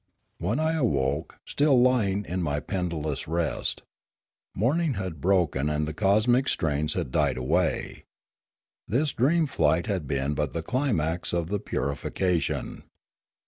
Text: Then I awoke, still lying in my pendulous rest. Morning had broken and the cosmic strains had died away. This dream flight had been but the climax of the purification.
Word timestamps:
Then 0.39 0.59
I 0.59 0.73
awoke, 0.73 1.37
still 1.45 1.79
lying 1.79 2.25
in 2.25 2.41
my 2.41 2.59
pendulous 2.59 3.27
rest. 3.27 3.83
Morning 4.55 4.95
had 4.95 5.21
broken 5.21 5.69
and 5.69 5.87
the 5.87 5.93
cosmic 5.93 6.47
strains 6.49 6.95
had 6.95 7.11
died 7.11 7.37
away. 7.37 8.05
This 8.87 9.13
dream 9.13 9.45
flight 9.45 9.85
had 9.85 10.07
been 10.07 10.33
but 10.33 10.53
the 10.53 10.63
climax 10.63 11.33
of 11.33 11.49
the 11.49 11.59
purification. 11.59 12.81